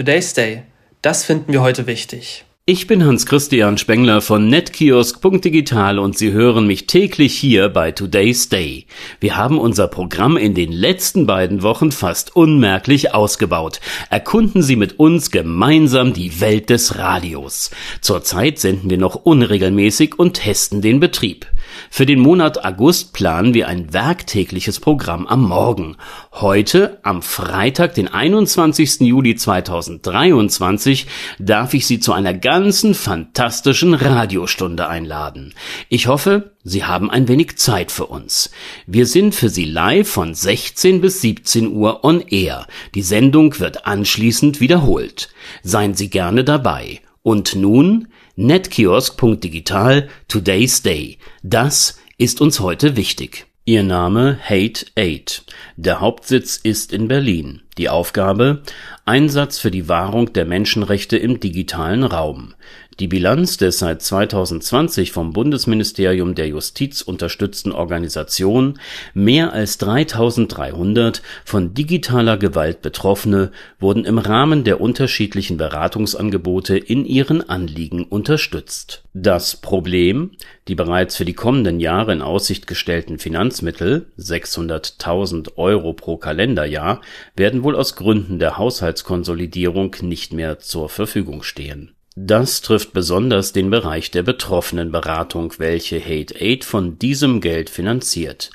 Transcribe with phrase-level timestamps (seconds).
[0.00, 0.62] Today's Day.
[1.02, 2.46] Das finden wir heute wichtig.
[2.64, 8.86] Ich bin Hans-Christian Spengler von netkiosk.digital und Sie hören mich täglich hier bei Today's Day.
[9.18, 13.80] Wir haben unser Programm in den letzten beiden Wochen fast unmerklich ausgebaut.
[14.08, 17.70] Erkunden Sie mit uns gemeinsam die Welt des Radios.
[18.00, 21.46] Zurzeit senden wir noch unregelmäßig und testen den Betrieb.
[21.88, 25.96] Für den Monat August planen wir ein werktägliches Programm am Morgen.
[26.32, 29.00] Heute, am Freitag, den 21.
[29.00, 31.06] Juli 2023,
[31.38, 35.54] darf ich Sie zu einer ganzen fantastischen Radiostunde einladen.
[35.88, 38.50] Ich hoffe, Sie haben ein wenig Zeit für uns.
[38.86, 42.66] Wir sind für Sie live von 16 bis 17 Uhr on air.
[42.94, 45.30] Die Sendung wird anschließend wiederholt.
[45.62, 47.00] Seien Sie gerne dabei.
[47.22, 51.18] Und nun netkiosk.digital Today's Day.
[51.42, 53.46] Das ist uns heute wichtig.
[53.64, 55.44] Ihr Name Hate 8.
[55.76, 57.62] Der Hauptsitz ist in Berlin.
[57.78, 58.62] Die Aufgabe
[59.04, 62.54] Einsatz für die Wahrung der Menschenrechte im digitalen Raum.
[63.00, 68.78] Die Bilanz des seit 2020 vom Bundesministerium der Justiz unterstützten Organisation
[69.14, 77.48] mehr als 3300 von digitaler Gewalt Betroffene wurden im Rahmen der unterschiedlichen Beratungsangebote in ihren
[77.48, 79.02] Anliegen unterstützt.
[79.14, 80.32] Das Problem
[80.68, 87.00] die bereits für die kommenden Jahre in Aussicht gestellten Finanzmittel (600.000 Euro pro Kalenderjahr)
[87.34, 91.94] werden wohl aus Gründen der Haushaltskonsolidierung nicht mehr zur Verfügung stehen
[92.26, 98.50] das trifft besonders den Bereich der Betroffenenberatung, welche Hate-Aid von diesem Geld finanziert.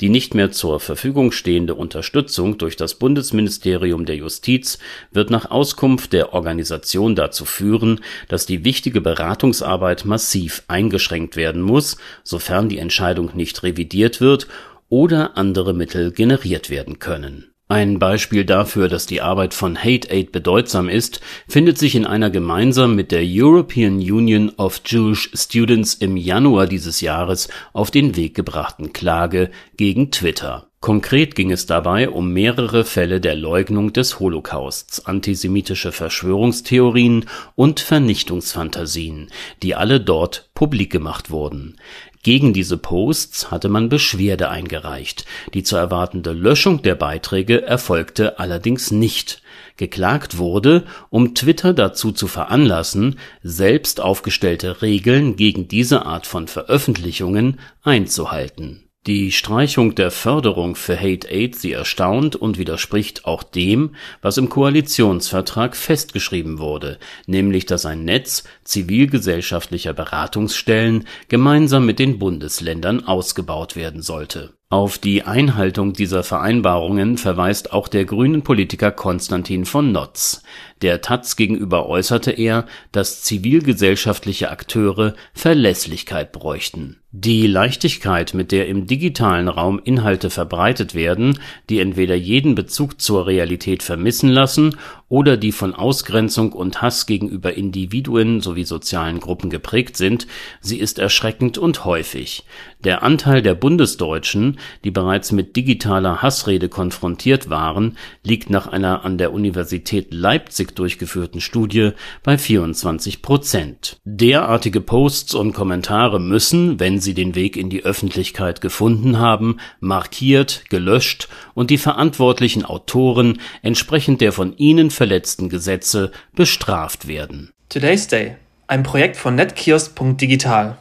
[0.00, 4.78] Die nicht mehr zur Verfügung stehende Unterstützung durch das Bundesministerium der Justiz
[5.12, 11.98] wird nach Auskunft der Organisation dazu führen, dass die wichtige Beratungsarbeit massiv eingeschränkt werden muss,
[12.24, 14.46] sofern die Entscheidung nicht revidiert wird
[14.88, 20.32] oder andere Mittel generiert werden können ein Beispiel dafür, dass die Arbeit von Hate Aid
[20.32, 26.16] bedeutsam ist, findet sich in einer gemeinsam mit der European Union of Jewish Students im
[26.16, 30.69] Januar dieses Jahres auf den Weg gebrachten Klage gegen Twitter.
[30.82, 39.28] Konkret ging es dabei um mehrere Fälle der Leugnung des Holocausts, antisemitische Verschwörungstheorien und Vernichtungsfantasien,
[39.62, 41.76] die alle dort publik gemacht wurden.
[42.22, 48.90] Gegen diese Posts hatte man Beschwerde eingereicht, die zu erwartende Löschung der Beiträge erfolgte allerdings
[48.90, 49.42] nicht.
[49.76, 57.60] Geklagt wurde, um Twitter dazu zu veranlassen, selbst aufgestellte Regeln gegen diese Art von Veröffentlichungen
[57.82, 64.36] einzuhalten die Streichung der Förderung für Hate Aid sie erstaunt und widerspricht auch dem, was
[64.36, 73.74] im Koalitionsvertrag festgeschrieben wurde, nämlich dass ein Netz zivilgesellschaftlicher Beratungsstellen gemeinsam mit den Bundesländern ausgebaut
[73.74, 80.44] werden sollte auf die Einhaltung dieser Vereinbarungen verweist auch der grünen Politiker Konstantin von Notz.
[80.80, 87.00] Der taz gegenüber äußerte er, dass zivilgesellschaftliche Akteure Verlässlichkeit bräuchten.
[87.12, 93.26] Die Leichtigkeit, mit der im digitalen Raum Inhalte verbreitet werden, die entweder jeden Bezug zur
[93.26, 94.76] Realität vermissen lassen
[95.08, 100.28] oder die von Ausgrenzung und Hass gegenüber Individuen sowie sozialen Gruppen geprägt sind,
[100.60, 102.44] sie ist erschreckend und häufig.
[102.84, 109.18] Der Anteil der Bundesdeutschen, die bereits mit digitaler Hassrede konfrontiert waren, liegt nach einer an
[109.18, 113.96] der Universität Leipzig durchgeführten Studie bei 24 Prozent.
[114.04, 120.64] Derartige Posts und Kommentare müssen, wenn sie den Weg in die Öffentlichkeit gefunden haben, markiert,
[120.70, 127.50] gelöscht und die verantwortlichen Autoren entsprechend der von ihnen verletzten Gesetze bestraft werden.
[127.68, 130.76] Today's Day, ein Projekt von netkiosk.digital.